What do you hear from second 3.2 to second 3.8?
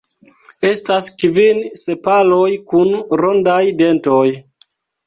rondaj